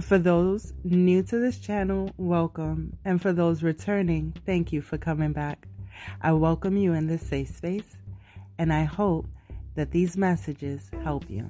[0.00, 2.96] For those new to this channel, welcome.
[3.04, 5.66] And for those returning, thank you for coming back.
[6.22, 7.96] I welcome you in this safe space,
[8.58, 9.26] and I hope
[9.74, 11.46] that these messages help you.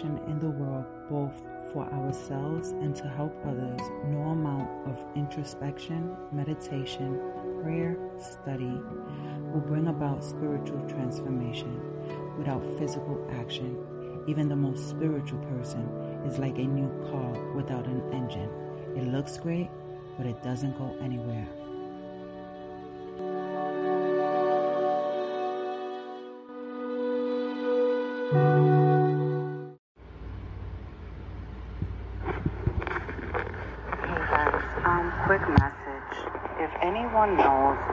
[0.00, 6.16] Action in the world, both for ourselves and to help others, no amount of introspection,
[6.32, 7.20] meditation,
[7.62, 8.80] prayer, study
[9.52, 11.80] will bring about spiritual transformation.
[12.38, 15.86] Without physical action, even the most spiritual person
[16.24, 18.48] is like a new car without an engine.
[18.96, 19.68] It looks great,
[20.16, 21.46] but it doesn't go anywhere.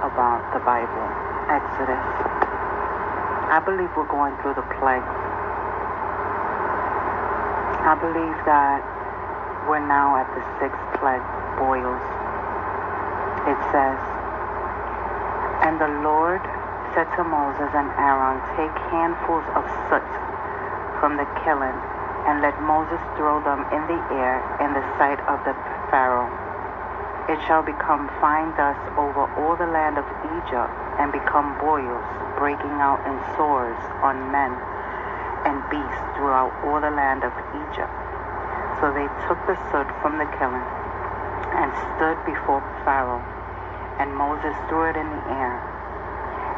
[0.03, 1.07] About the Bible,
[1.47, 2.07] Exodus,
[3.47, 5.17] I believe we're going through the plagues.
[7.87, 8.83] I believe that
[9.71, 11.23] we're now at the sixth plague,
[11.55, 12.03] boils.
[13.47, 13.99] It says,
[15.63, 16.43] And the Lord
[16.91, 20.07] said to Moses and Aaron, Take handfuls of soot
[20.99, 21.71] from the kiln
[22.27, 25.55] and let Moses throw them in the air in the sight of the
[25.87, 26.27] Pharaoh.
[27.27, 30.07] It shall become fine dust over all the land of
[30.39, 32.07] Egypt and become boils,
[32.39, 34.55] breaking out in sores on men
[35.43, 37.35] and beasts throughout all the land of
[37.67, 37.91] Egypt.
[38.79, 40.55] So they took the soot from the kiln
[41.51, 41.67] and
[41.99, 43.19] stood before Pharaoh,
[43.99, 45.55] and Moses threw it in the air,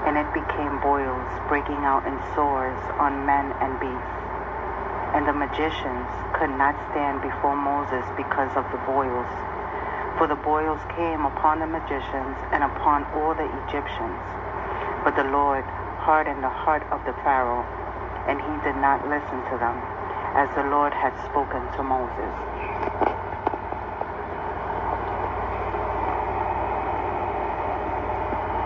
[0.05, 4.21] and it became boils, breaking out in sores on men and beasts.
[5.17, 9.33] And the magicians could not stand before Moses because of the boils.
[10.19, 14.19] For the boils came upon the magicians and upon all the Egyptians.
[15.07, 15.63] But the Lord
[16.03, 17.63] hardened the heart of the Pharaoh,
[18.27, 19.79] and he did not listen to them,
[20.35, 22.35] as the Lord had spoken to Moses.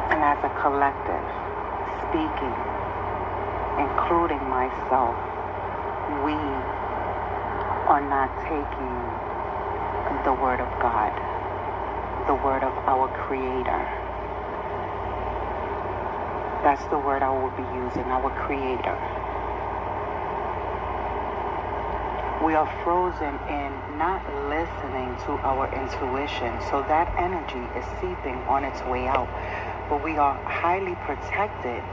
[0.09, 1.27] And as a collective,
[2.09, 2.57] speaking,
[3.77, 5.13] including myself,
[6.25, 6.33] we
[7.93, 8.97] are not taking
[10.25, 11.32] the Word of God,
[12.27, 14.03] the Word of our Creator.
[16.63, 18.95] That's the word I will be using, our Creator.
[22.39, 28.63] We are frozen in not listening to our intuition, so that energy is seeping on
[28.63, 29.27] its way out.
[29.89, 31.83] But we are highly protected.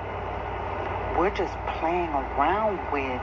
[1.19, 3.23] We're just playing around with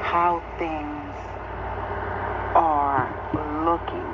[0.00, 1.12] how things
[2.56, 3.04] are
[3.68, 4.10] looking.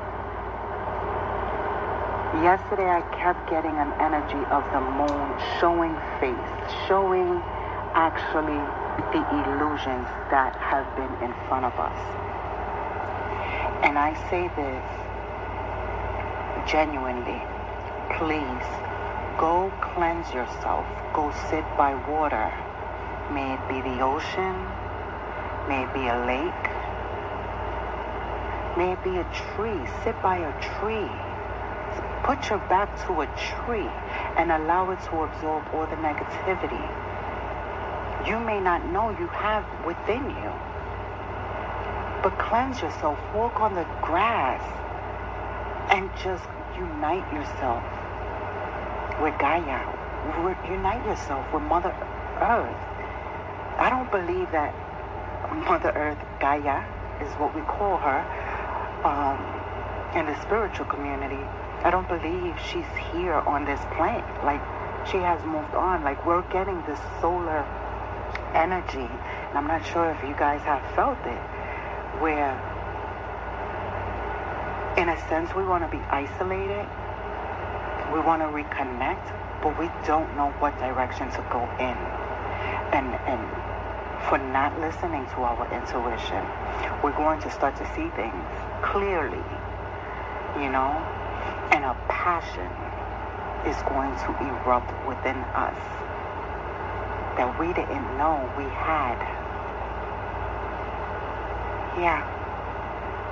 [2.47, 5.27] Yesterday, I kept getting an energy of the moon
[5.59, 5.91] showing
[6.23, 6.55] face,
[6.87, 7.43] showing
[7.99, 8.63] actually
[9.11, 11.99] the illusions that have been in front of us.
[13.83, 14.87] And I say this
[16.71, 17.43] genuinely
[18.15, 18.69] please
[19.43, 22.55] go cleanse yourself, go sit by water.
[23.35, 24.55] May it be the ocean,
[25.67, 26.65] May it be a lake.
[28.79, 29.83] May it be a tree.
[30.05, 31.11] Sit by a tree.
[32.27, 33.89] Put your back to a tree
[34.37, 36.83] and allow it to absorb all the negativity.
[38.27, 40.53] You may not know you have within you.
[42.25, 43.17] But cleanse yourself.
[43.33, 44.61] Walk on the grass
[45.95, 46.43] and just
[46.75, 47.85] unite yourself
[49.23, 49.87] with Gaia.
[50.69, 51.95] Unite yourself with Mother
[52.43, 52.83] Earth.
[53.79, 54.75] I don't believe that
[55.65, 56.83] Mother Earth, Gaia,
[57.23, 58.27] is what we call her
[59.07, 59.39] um,
[60.19, 61.39] in the spiritual community.
[61.85, 64.25] I don't believe she's here on this planet.
[64.45, 64.63] Like,
[65.07, 66.03] she has moved on.
[66.03, 67.65] Like, we're getting this solar
[68.55, 69.07] energy.
[69.49, 71.43] And I'm not sure if you guys have felt it,
[72.21, 72.53] where,
[74.99, 76.87] in a sense, we want to be isolated.
[78.13, 81.99] We want to reconnect, but we don't know what direction to go in.
[82.95, 83.43] And, and
[84.29, 86.43] for not listening to our intuition,
[87.03, 88.47] we're going to start to see things
[88.83, 89.43] clearly,
[90.63, 90.95] you know,
[91.73, 92.71] and a passion
[93.67, 95.79] is going to erupt within us
[97.37, 99.19] that we didn't know we had.
[102.01, 102.25] Yeah,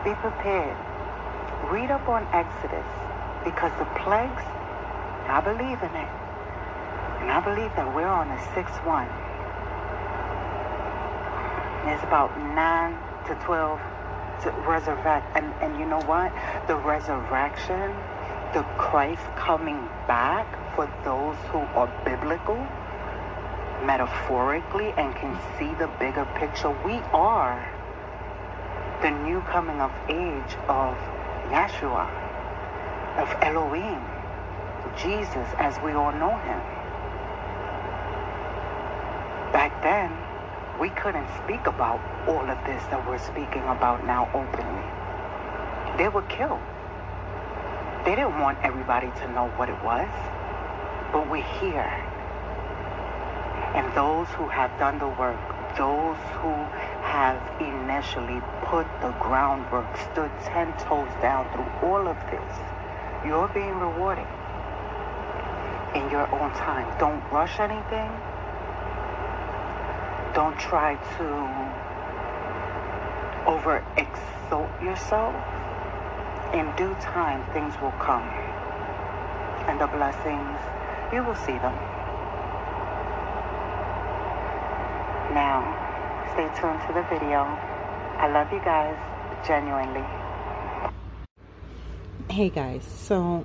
[0.05, 0.77] be prepared.
[1.73, 2.87] Read up on Exodus
[3.45, 4.45] because the plagues,
[5.29, 6.13] I believe in it.
[7.25, 9.09] And I believe that we're on the sixth one.
[11.85, 12.97] There's about 9
[13.29, 13.81] to 12
[14.45, 15.25] to resurrect.
[15.37, 16.33] And, and you know what?
[16.67, 17.93] The resurrection,
[18.55, 20.47] the Christ coming back
[20.77, 22.56] for those who are biblical,
[23.85, 26.71] metaphorically, and can see the bigger picture.
[26.87, 27.59] We are
[29.03, 30.95] the new coming of age of
[31.51, 32.06] Yeshua,
[33.19, 34.01] of Elohim,
[35.03, 36.61] Jesus as we all know him.
[39.53, 40.15] Back then,
[40.81, 41.99] we couldn't speak about
[42.29, 45.99] all of this that we're speaking about now openly.
[45.99, 46.62] They were killed.
[48.05, 50.11] They didn't want everybody to know what it was,
[51.11, 51.89] but we're here.
[53.75, 55.41] And those who have done the work,
[55.79, 56.53] those who
[57.01, 62.59] have initially put the groundwork, stood ten toes down through all of this,
[63.25, 64.29] you're being rewarded
[65.95, 66.87] in your own time.
[66.99, 68.11] Don't rush anything.
[70.35, 71.25] Don't try to
[73.49, 75.63] over exalt yourself.
[76.55, 78.23] In due time, things will come.
[79.67, 80.56] And the blessings,
[81.12, 81.75] you will see them.
[85.35, 85.67] Now,
[86.33, 87.43] stay tuned to the video.
[88.19, 88.97] I love you guys,
[89.45, 90.05] genuinely.
[92.31, 93.45] Hey guys, so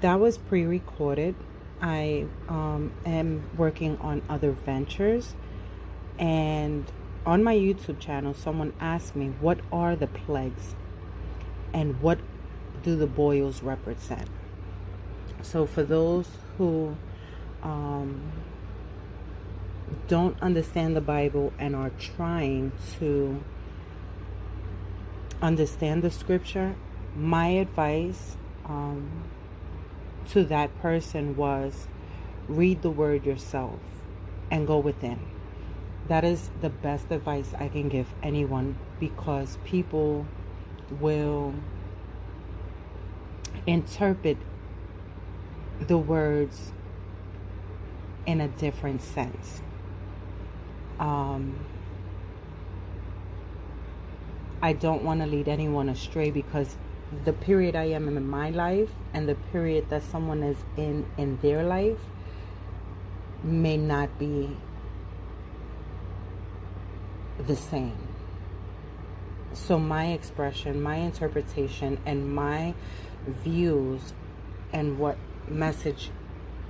[0.00, 1.36] that was pre recorded.
[1.80, 5.36] I um, am working on other ventures,
[6.18, 6.90] and
[7.24, 10.74] on my YouTube channel, someone asked me, What are the plagues
[11.72, 12.18] and what
[12.82, 14.28] do the boils represent?
[15.42, 16.96] So, for those who
[17.62, 18.32] um,
[20.08, 23.42] don't understand the Bible and are trying to
[25.40, 26.74] understand the scripture,
[27.16, 29.24] my advice um,
[30.30, 31.88] to that person was
[32.48, 33.80] read the word yourself
[34.50, 35.18] and go within.
[36.08, 40.26] That is the best advice I can give anyone because people
[41.00, 41.54] will
[43.66, 44.36] interpret
[45.80, 46.72] the words
[48.26, 49.60] in a different sense.
[50.98, 51.58] Um,
[54.60, 56.76] I don't want to lead anyone astray because
[57.24, 61.38] the period I am in my life and the period that someone is in in
[61.42, 61.98] their life
[63.42, 64.56] may not be
[67.38, 68.11] the same.
[69.54, 72.74] So, my expression, my interpretation, and my
[73.26, 74.12] views
[74.72, 75.18] and what
[75.48, 76.10] message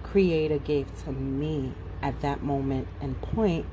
[0.02, 3.64] Creator gave to me at that moment and point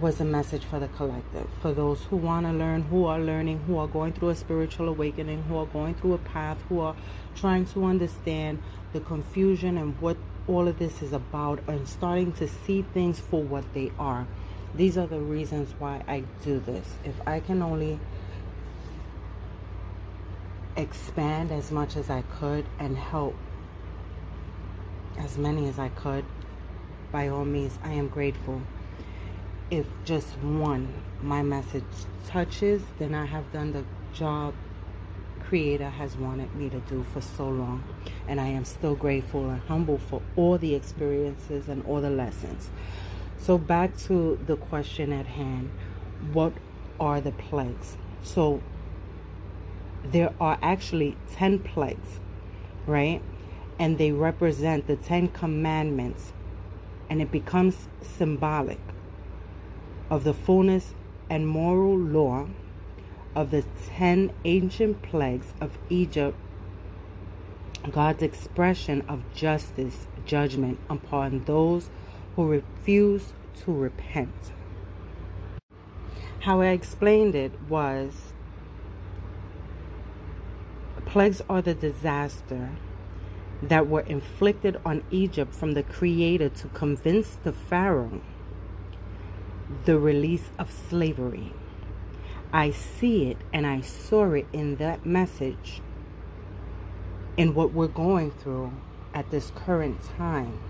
[0.00, 1.48] was a message for the collective.
[1.60, 4.88] For those who want to learn, who are learning, who are going through a spiritual
[4.88, 6.96] awakening, who are going through a path, who are
[7.34, 8.62] trying to understand
[8.92, 13.42] the confusion and what all of this is about and starting to see things for
[13.42, 14.26] what they are.
[14.74, 16.86] These are the reasons why I do this.
[17.04, 17.98] If I can only
[20.76, 23.34] expand as much as I could and help
[25.18, 26.24] as many as I could,
[27.12, 28.62] by all means, I am grateful.
[29.70, 31.84] If just one, my message
[32.26, 34.54] touches, then I have done the job
[35.50, 37.82] Creator has wanted me to do for so long.
[38.28, 42.70] And I am still grateful and humble for all the experiences and all the lessons.
[43.40, 45.70] So, back to the question at hand
[46.32, 46.52] what
[46.98, 47.96] are the plagues?
[48.22, 48.60] So,
[50.04, 52.20] there are actually 10 plagues,
[52.86, 53.22] right?
[53.78, 56.32] And they represent the 10 commandments.
[57.08, 58.78] And it becomes symbolic
[60.10, 60.94] of the fullness
[61.30, 62.46] and moral law
[63.34, 63.64] of the
[63.96, 66.36] ten ancient plagues of Egypt,
[67.90, 71.88] God's expression of justice, judgment upon those
[72.36, 73.32] who refuse
[73.64, 74.52] to repent.
[76.40, 78.32] How I explained it was
[81.10, 82.70] plagues are the disaster
[83.62, 88.20] that were inflicted on Egypt from the Creator to convince the Pharaoh
[89.86, 91.52] the release of slavery.
[92.52, 95.82] I see it and I saw it in that message
[97.36, 98.72] in what we're going through
[99.12, 100.60] at this current time.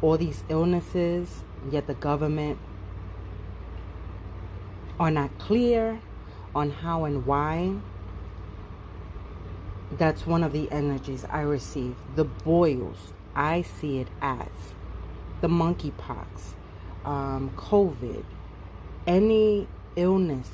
[0.00, 2.58] All these illnesses, yet the government
[5.00, 6.00] are not clear
[6.54, 7.74] on how and why.
[9.92, 11.96] That's one of the energies I receive.
[12.14, 14.48] The boils, I see it as
[15.40, 16.26] the monkeypox,
[17.04, 18.24] um, COVID,
[19.06, 20.50] any illness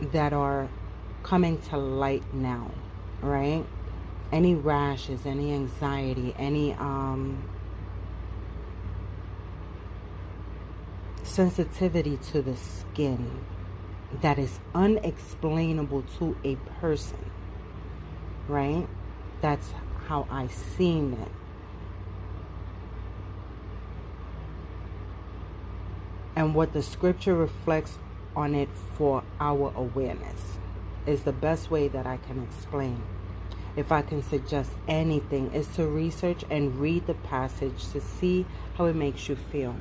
[0.00, 0.68] that are
[1.22, 2.70] coming to light now,
[3.20, 3.64] right?
[4.30, 7.42] Any rashes, any anxiety, any um
[11.26, 13.40] sensitivity to the skin
[14.22, 17.30] that is unexplainable to a person,
[18.48, 18.86] right?
[19.40, 19.68] That's
[20.06, 21.32] how I seen it.
[26.36, 27.98] And what the scripture reflects
[28.36, 30.58] on it for our awareness
[31.06, 33.02] is the best way that I can explain.
[33.74, 38.86] If I can suggest anything, is to research and read the passage to see how
[38.86, 39.76] it makes you feel.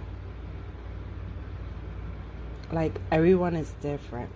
[2.71, 4.31] Like everyone is different.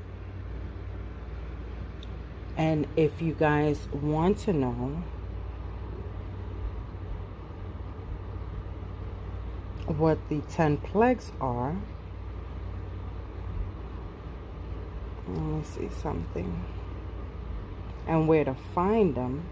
[2.57, 5.03] And if you guys want to know
[9.87, 11.75] what the 10 plagues are,
[15.27, 16.65] let me see something
[18.09, 19.45] and where to find them,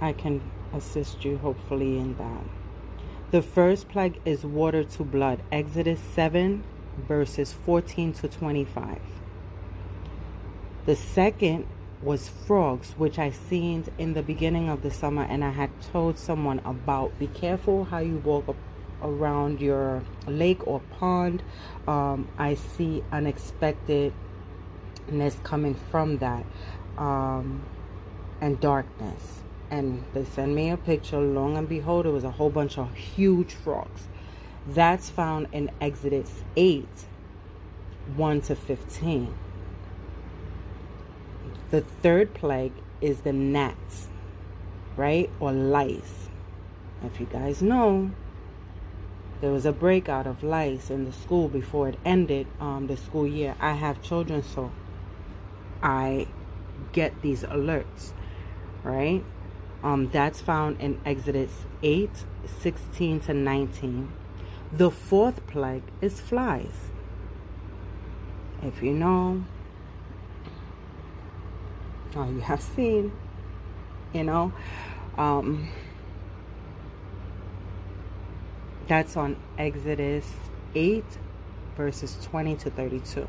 [0.00, 0.42] I can
[0.74, 2.65] assist you hopefully in that.
[3.32, 6.62] The first plague is water to blood, Exodus 7,
[7.08, 9.00] verses 14 to 25.
[10.84, 11.66] The second
[12.00, 16.18] was frogs, which I seen in the beginning of the summer, and I had told
[16.18, 17.18] someone about.
[17.18, 18.54] Be careful how you walk
[19.02, 21.42] around your lake or pond.
[21.88, 24.12] Um, I see unexpectedness
[25.42, 26.46] coming from that
[26.96, 27.64] um,
[28.40, 31.18] and darkness and they send me a picture.
[31.18, 34.02] Long and behold it was a whole bunch of huge frogs.
[34.68, 36.88] That's found in exodus 8
[38.16, 39.34] 1 to 15
[41.70, 44.08] the third plague is the gnats
[44.96, 45.30] right?
[45.40, 46.28] Or lice.
[47.04, 48.10] If you guys know
[49.42, 53.26] there was a breakout of lice in the school before it ended um, the school
[53.26, 53.54] year.
[53.60, 54.72] I have children so
[55.82, 56.26] I
[56.92, 58.12] get these alerts,
[58.82, 59.22] right?
[59.86, 62.10] Um, that's found in Exodus 8
[62.60, 64.12] 16 to 19.
[64.72, 66.74] The fourth plague is flies.
[68.62, 69.44] If you know,
[72.16, 73.12] oh, you have seen,
[74.12, 74.52] you know,
[75.16, 75.68] um,
[78.88, 80.28] that's on Exodus
[80.74, 81.04] 8
[81.76, 83.28] verses 20 to 32.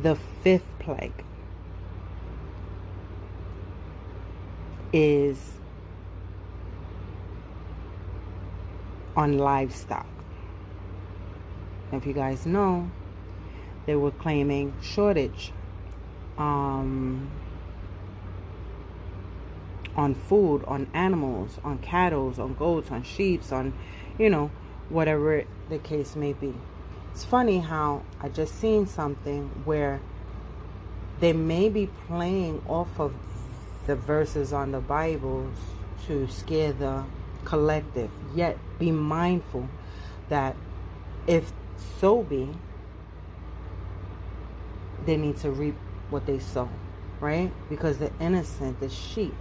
[0.00, 1.24] The fifth plague
[4.92, 5.58] is
[9.16, 10.06] on livestock.
[11.92, 12.90] If you guys know,
[13.86, 15.52] they were claiming shortage
[16.38, 17.30] um,
[19.96, 23.74] on food, on animals, on cattle, on goats, on sheep, on,
[24.18, 24.50] you know,
[24.88, 26.54] whatever the case may be.
[27.12, 30.00] It's funny how I just seen something where
[31.20, 33.14] they may be playing off of
[33.86, 35.56] the verses on the Bibles
[36.06, 37.04] to scare the
[37.44, 38.10] collective.
[38.34, 39.68] Yet be mindful
[40.28, 40.56] that
[41.26, 41.52] if
[42.00, 42.48] so be,
[45.06, 45.74] they need to reap
[46.10, 46.68] what they sow,
[47.20, 47.50] right?
[47.68, 49.34] Because the innocent, the sheep,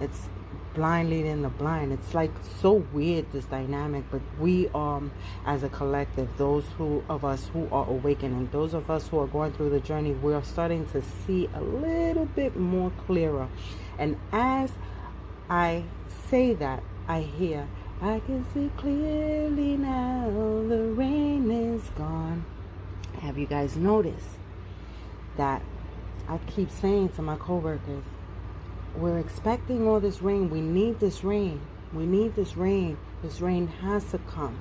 [0.00, 0.28] it's
[0.74, 1.92] blind leading the blind.
[1.92, 2.30] It's like
[2.60, 5.10] so weird this dynamic, but we um
[5.46, 9.26] as a collective, those who of us who are awakening, those of us who are
[9.26, 13.48] going through the journey, we are starting to see a little bit more clearer.
[13.98, 14.70] And as
[15.48, 15.84] I
[16.28, 17.68] say that, I hear
[18.00, 20.26] I can see clearly now
[20.68, 22.44] the rain is gone.
[23.20, 24.36] Have you guys noticed
[25.38, 25.62] that
[26.28, 28.04] I keep saying to my coworkers,
[28.96, 30.50] we're expecting all this rain.
[30.50, 31.60] We need this rain.
[31.94, 32.98] We need this rain.
[33.22, 34.58] This rain has to come.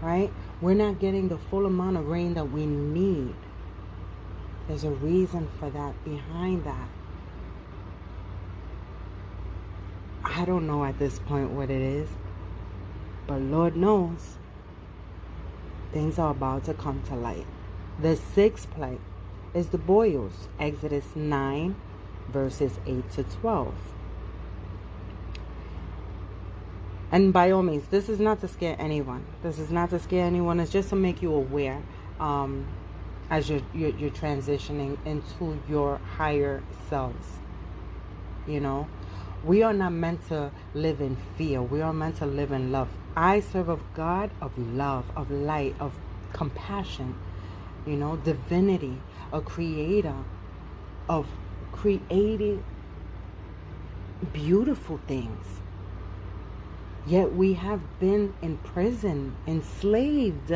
[0.00, 0.32] Right?
[0.62, 3.34] We're not getting the full amount of rain that we need.
[4.68, 6.88] There's a reason for that, behind that.
[10.38, 12.08] I don't know at this point what it is,
[13.26, 14.36] but Lord knows
[15.92, 17.44] things are about to come to light.
[18.00, 19.00] The sixth plague
[19.52, 21.74] is the boils, Exodus 9
[22.28, 23.74] verses 8 to 12.
[27.10, 29.26] And by all means, this is not to scare anyone.
[29.42, 30.60] This is not to scare anyone.
[30.60, 31.82] It's just to make you aware
[32.20, 32.64] um,
[33.28, 37.26] as you're, you're, you're transitioning into your higher selves.
[38.46, 38.86] You know,
[39.44, 41.62] we are not meant to live in fear.
[41.62, 42.88] We are meant to live in love.
[43.16, 45.94] I serve a God of love, of light, of
[46.32, 47.14] compassion.
[47.86, 49.00] You know, divinity,
[49.32, 50.14] a creator
[51.08, 51.26] of
[51.72, 52.64] creating
[54.32, 55.44] beautiful things.
[57.06, 60.52] Yet we have been in prison, enslaved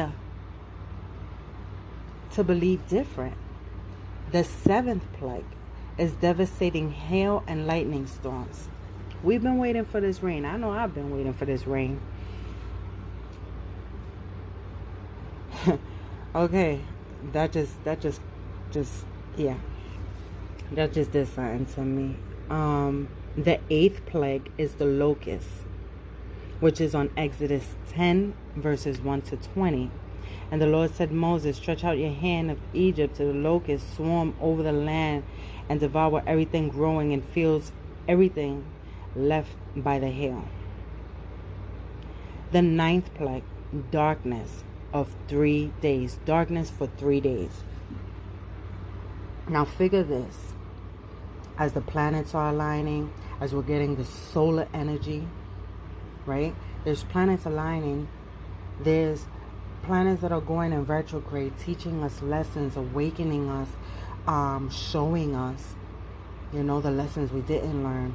[2.32, 3.36] to believe different.
[4.32, 5.44] The seventh plague
[5.96, 8.68] is devastating hail and lightning storms.
[9.22, 10.44] We've been waiting for this rain.
[10.44, 12.00] I know I've been waiting for this rain.
[16.34, 16.80] Okay,
[17.34, 18.22] that just that just
[18.70, 19.04] just
[19.36, 19.56] yeah.
[20.72, 22.16] That just did something to me.
[22.48, 25.46] Um the eighth plague is the locust,
[26.60, 29.90] which is on Exodus 10 verses 1 to 20.
[30.50, 34.34] And the Lord said, Moses, stretch out your hand of Egypt to the locusts, swarm
[34.40, 35.24] over the land,
[35.68, 37.72] and devour everything growing in fields,
[38.08, 38.64] everything
[39.14, 40.44] left by the hail.
[42.50, 43.44] The ninth plague,
[43.90, 46.18] darkness of three days.
[46.24, 47.50] Darkness for three days.
[49.48, 50.52] Now, figure this
[51.58, 55.26] as the planets are aligning, as we're getting the solar energy,
[56.26, 56.54] right?
[56.84, 58.08] There's planets aligning,
[58.80, 59.24] there's
[59.82, 63.68] planets that are going in retrograde, teaching us lessons, awakening us,
[64.26, 65.74] um, showing us,
[66.52, 68.14] you know, the lessons we didn't learn.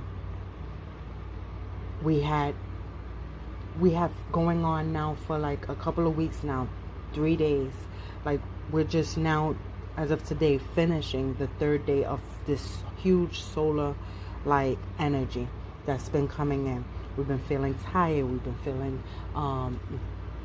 [2.04, 2.56] We had,
[3.80, 6.68] we have going on now for like a couple of weeks now,
[7.13, 7.72] three days.
[8.25, 9.56] Like we're just now,
[9.96, 13.96] as of today, finishing the third day of this huge solar
[14.46, 15.48] like energy
[15.86, 16.86] that's been coming in.
[17.16, 18.25] We've been feeling tired.
[18.25, 19.04] We've been feeling
[19.36, 19.80] um,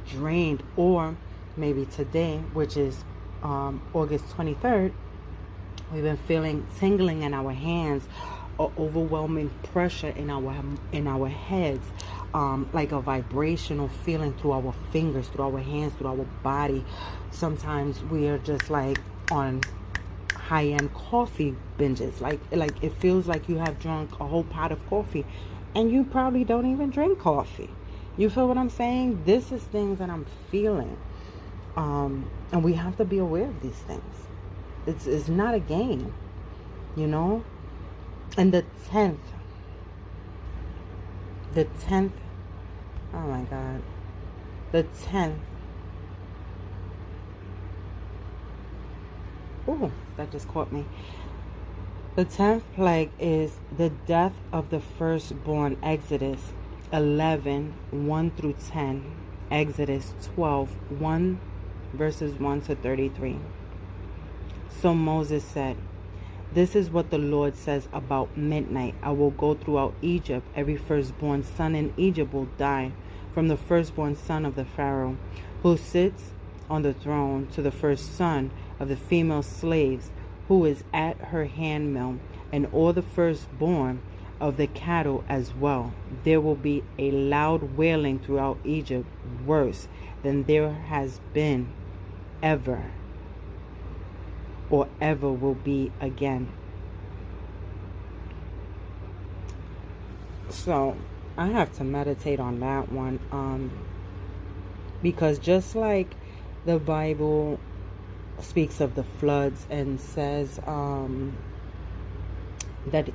[0.08, 1.16] drained, or
[1.56, 3.04] maybe today, which is
[3.42, 4.92] um, August 23rd,
[5.92, 8.04] we've been feeling tingling in our hands,
[8.60, 10.54] overwhelming pressure in our
[10.92, 11.84] in our heads,
[12.34, 16.84] um, like a vibrational feeling through our fingers, through our hands, through our body.
[17.30, 18.98] Sometimes we are just like
[19.30, 19.62] on
[20.34, 22.20] high-end coffee binges.
[22.20, 25.24] Like like it feels like you have drunk a whole pot of coffee
[25.74, 27.70] and you probably don't even drink coffee.
[28.16, 29.24] You feel what i'm saying?
[29.24, 30.96] This is things that i'm feeling.
[31.76, 34.14] Um and we have to be aware of these things.
[34.86, 36.12] It's it's not a game
[36.96, 37.42] you know
[38.36, 39.18] and the 10th
[41.54, 42.12] the 10th
[43.14, 43.82] oh my god
[44.72, 45.38] the 10th
[49.68, 50.84] Oh, that just caught me.
[52.16, 55.78] The tenth plague is the death of the firstborn.
[55.82, 56.52] Exodus
[56.92, 59.04] 11 1 through 10.
[59.50, 60.68] Exodus 12
[61.00, 61.40] 1
[61.92, 63.38] verses 1 to 33.
[64.80, 65.76] So Moses said,
[66.54, 68.94] This is what the Lord says about midnight.
[69.02, 70.46] I will go throughout Egypt.
[70.54, 72.92] Every firstborn son in Egypt will die,
[73.32, 75.16] from the firstborn son of the Pharaoh,
[75.62, 76.32] who sits
[76.68, 80.10] on the throne, to the first son of the female slaves
[80.48, 82.18] who is at her handmill,
[82.52, 84.02] and all the firstborn
[84.38, 85.94] of the cattle as well.
[86.22, 89.08] There will be a loud wailing throughout Egypt,
[89.46, 89.88] worse
[90.22, 91.72] than there has been
[92.42, 92.90] ever
[94.72, 96.48] or ever will be again.
[100.48, 100.96] So
[101.36, 103.20] I have to meditate on that one.
[103.30, 103.70] Um,
[105.02, 106.08] because just like
[106.64, 107.60] the Bible
[108.40, 111.36] speaks of the floods and says um,
[112.86, 113.10] that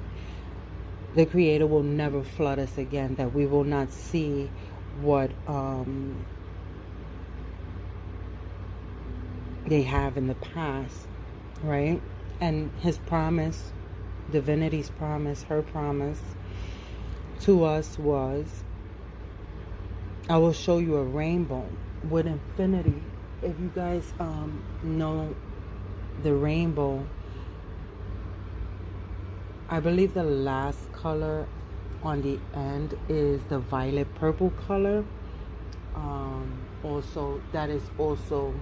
[1.15, 4.49] the Creator will never flood us again, that we will not see
[5.01, 6.23] what um,
[9.65, 11.07] they have in the past,
[11.63, 12.01] right?
[12.39, 13.71] And His promise,
[14.31, 16.21] divinity's promise, her promise
[17.41, 18.63] to us was
[20.29, 21.65] I will show you a rainbow
[22.09, 23.01] with infinity
[23.41, 25.35] if you guys um, know
[26.23, 27.05] the rainbow,
[29.69, 31.47] I believe the last color
[32.01, 35.03] on the end is the violet purple color.
[35.95, 38.53] Um, also, that is also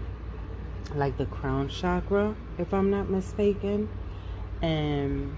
[0.94, 3.90] like the crown chakra, if I'm not mistaken.
[4.62, 5.36] And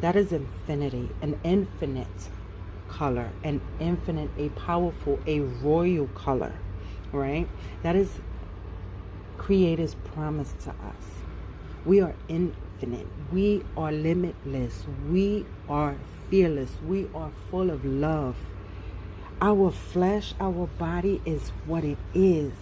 [0.00, 2.28] that is infinity, an infinite
[2.88, 6.52] color, an infinite, a powerful, a royal color,
[7.12, 7.48] right?
[7.82, 8.10] That is
[9.36, 11.04] Creator's promise to us.
[11.84, 13.06] We are infinite.
[13.32, 14.84] We are limitless.
[15.08, 15.96] We are
[16.28, 16.70] fearless.
[16.86, 18.36] We are full of love.
[19.40, 22.52] Our flesh, our body is what it is.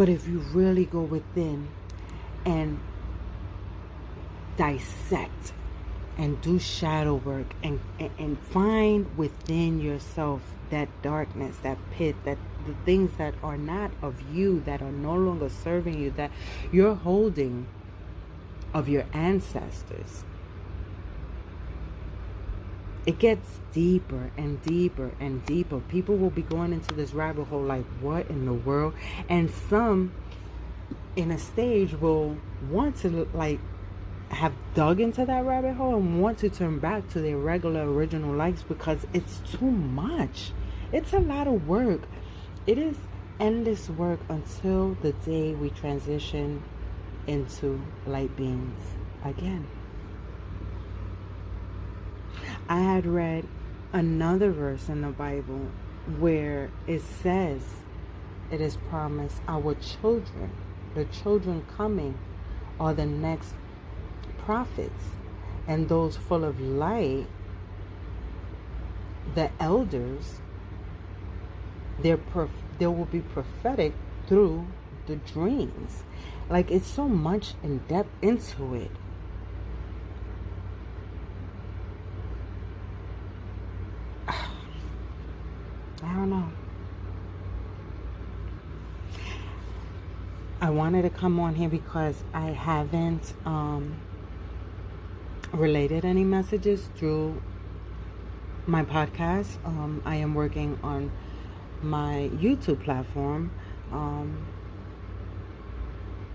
[0.00, 1.68] But if you really go within
[2.46, 2.80] and
[4.56, 5.52] dissect
[6.16, 12.72] and do shadow work and, and, find within yourself that darkness, that pit, that the
[12.86, 16.30] things that are not of you, that are no longer serving you, that
[16.72, 17.66] you're holding
[18.72, 20.24] of your ancestors.
[23.06, 25.80] It gets deeper and deeper and deeper.
[25.80, 28.94] People will be going into this rabbit hole like, what in the world?
[29.28, 30.12] And some
[31.16, 32.36] in a stage will
[32.70, 33.58] want to like
[34.30, 38.34] have dug into that rabbit hole and want to turn back to their regular original
[38.34, 40.52] likes because it's too much.
[40.92, 42.02] It's a lot of work.
[42.66, 42.96] It is
[43.40, 46.62] endless work until the day we transition
[47.26, 48.78] into light beings
[49.24, 49.66] again.
[52.70, 53.48] I had read
[53.92, 55.72] another verse in the Bible
[56.20, 57.62] where it says
[58.52, 60.52] it is promised our children,
[60.94, 62.16] the children coming,
[62.78, 63.54] are the next
[64.38, 65.02] prophets,
[65.66, 67.26] and those full of light,
[69.34, 70.40] the elders,
[71.98, 73.94] they're prof- they will be prophetic
[74.28, 74.64] through
[75.08, 76.04] the dreams.
[76.48, 78.92] Like it's so much in depth into it.
[86.02, 86.50] I don't know.
[90.70, 93.96] I wanted to come on here because I haven't um,
[95.52, 97.42] related any messages through
[98.68, 99.48] my podcast.
[99.64, 101.10] Um, I am working on
[101.82, 103.50] my YouTube platform.
[103.90, 104.46] Um,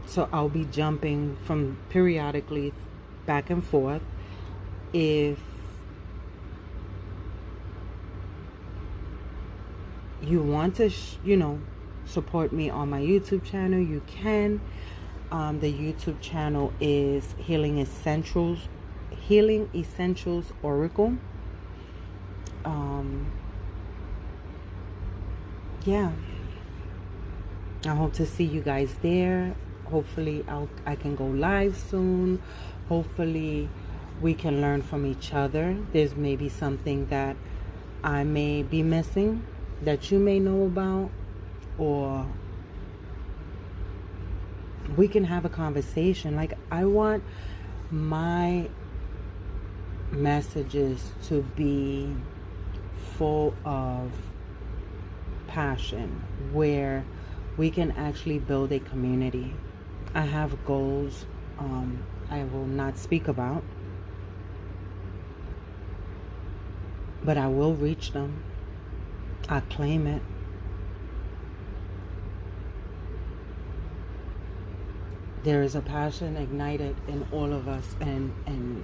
[0.06, 2.74] so I'll be jumping from periodically
[3.26, 4.04] back and forth.
[4.91, 5.39] If
[10.21, 11.62] you want to, sh- you know,
[12.06, 14.62] support me on my YouTube channel, you can.
[15.32, 18.60] Um, the YouTube channel is Healing Essentials,
[19.10, 21.18] Healing Essentials Oracle.
[22.63, 23.32] Um,
[25.86, 26.12] yeah,
[27.86, 29.56] I hope to see you guys there.
[29.86, 32.41] Hopefully, I'll, I can go live soon.
[32.89, 33.70] Hopefully,
[34.22, 35.78] we can learn from each other.
[35.91, 37.36] There's maybe something that
[38.04, 39.46] I may be missing
[39.82, 41.10] that you may know about,
[41.77, 42.25] or
[44.97, 46.35] we can have a conversation.
[46.35, 47.23] Like, I want
[47.91, 48.69] my
[50.11, 52.15] messages to be
[53.17, 54.11] full of
[55.47, 57.05] passion where
[57.57, 59.53] we can actually build a community.
[60.13, 61.25] I have goals
[61.59, 63.63] um, I will not speak about,
[67.23, 68.43] but I will reach them.
[69.47, 70.21] I claim it.
[75.45, 78.84] There is a passion ignited in all of us, and, and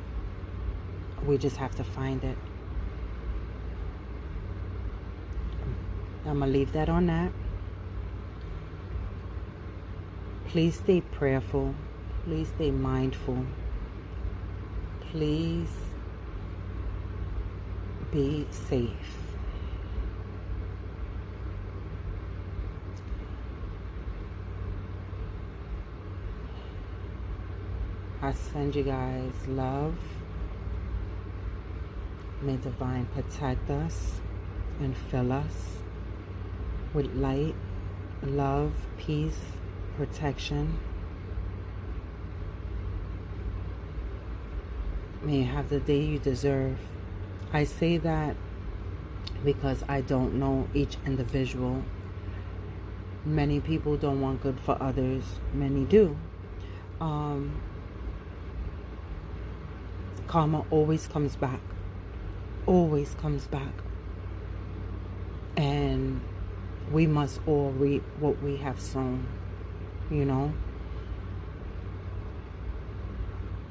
[1.25, 2.37] we just have to find it.
[6.23, 7.31] I'm to leave that on that.
[10.49, 11.73] Please stay prayerful.
[12.25, 13.43] Please stay mindful.
[15.09, 15.71] Please
[18.11, 19.30] be safe.
[28.23, 29.95] I send you guys love.
[32.43, 34.21] May divine protect us
[34.79, 35.77] and fill us
[36.93, 37.55] with light,
[38.21, 39.39] love, peace,
[39.97, 40.77] protection.
[45.23, 46.77] May you have the day you deserve.
[47.53, 48.35] I say that
[49.43, 51.83] because I don't know each individual.
[53.25, 56.15] Many people don't want good for others, many do.
[56.99, 57.59] Um,
[60.27, 61.59] karma always comes back,
[62.65, 63.73] always comes back.
[65.57, 66.21] And
[66.91, 69.27] we must all reap what we have sown,
[70.09, 70.53] you know?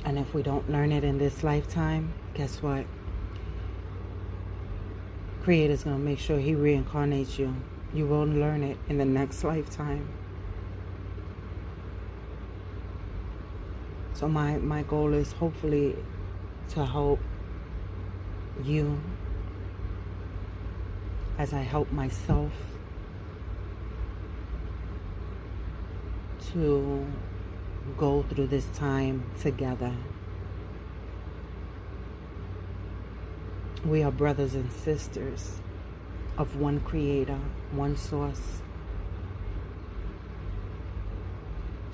[0.04, 2.86] And if we don't learn it in this lifetime, guess what?
[5.42, 7.54] Creator's going to make sure He reincarnates you.
[7.92, 10.08] You will learn it in the next lifetime.
[14.14, 15.96] So my, my goal is hopefully
[16.70, 17.18] to help
[18.62, 19.00] you
[21.38, 22.52] as I help myself
[26.52, 27.06] to
[27.96, 29.92] go through this time together.
[33.84, 35.60] We are brothers and sisters
[36.36, 37.38] of one creator,
[37.72, 38.62] one source.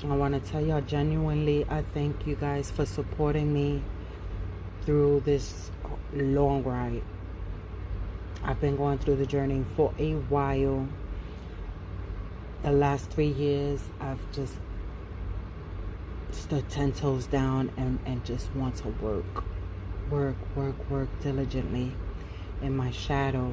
[0.02, 3.82] I want to tell y'all genuinely, I thank you guys for supporting me
[4.87, 5.70] through this
[6.14, 7.03] long ride.
[8.42, 10.88] I've been going through the journey for a while
[12.62, 14.55] the last three years, I've just
[16.33, 19.44] stood 10 toes down and, and just want to work,
[20.11, 21.92] work, work, work diligently
[22.62, 23.53] in my shadow,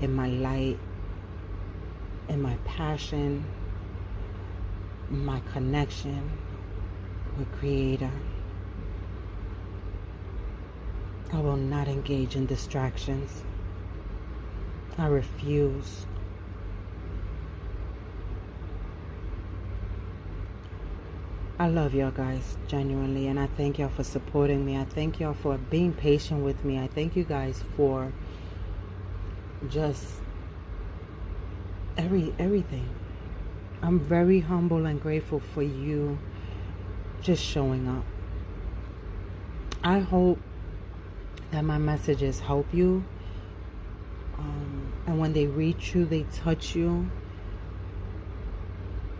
[0.00, 0.78] in my light,
[2.28, 3.44] in my passion,
[5.10, 6.30] my connection
[7.38, 8.10] with Creator.
[11.32, 13.44] I will not engage in distractions.
[14.98, 16.06] I refuse.
[21.58, 24.76] I love y'all guys genuinely, and I thank y'all for supporting me.
[24.78, 26.78] I thank y'all for being patient with me.
[26.78, 28.12] I thank you guys for
[29.68, 30.04] just
[31.96, 32.88] every everything.
[33.82, 36.18] I'm very humble and grateful for you
[37.22, 38.04] just showing up.
[39.84, 40.38] I hope
[41.50, 43.04] that my messages help you.
[44.38, 47.10] Um, and when they reach you, they touch you.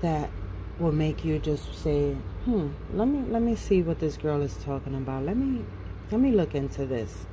[0.00, 0.30] That
[0.78, 2.14] will make you just say,
[2.44, 5.24] "Hmm, let me let me see what this girl is talking about.
[5.24, 5.64] Let me
[6.10, 7.26] let me look into this."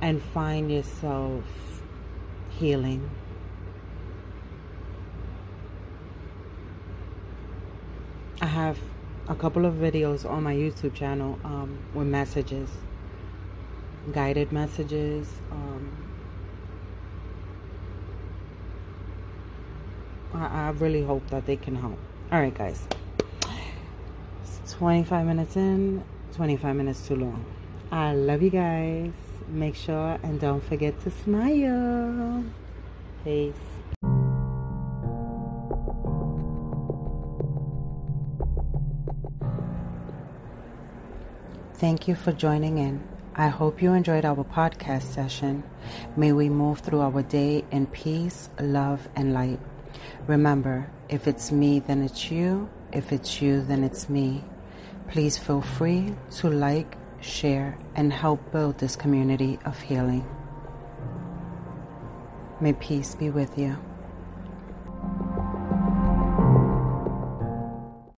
[0.00, 1.44] And find yourself
[2.50, 3.10] healing.
[8.40, 8.78] I have
[9.28, 12.68] a couple of videos on my YouTube channel um, with messages,
[14.10, 15.28] guided messages.
[15.50, 15.90] Um,
[20.34, 21.98] I, I really hope that they can help.
[22.32, 22.86] All right, guys.
[24.42, 26.02] It's 25 minutes in,
[26.34, 27.44] 25 minutes too long.
[27.90, 29.12] I love you guys.
[29.48, 32.44] Make sure and don't forget to smile.
[33.22, 33.54] Peace.
[41.74, 43.11] Thank you for joining in.
[43.34, 45.62] I hope you enjoyed our podcast session.
[46.16, 49.58] May we move through our day in peace, love, and light.
[50.26, 52.68] Remember, if it's me, then it's you.
[52.92, 54.44] If it's you, then it's me.
[55.08, 60.26] Please feel free to like, share, and help build this community of healing.
[62.60, 63.78] May peace be with you.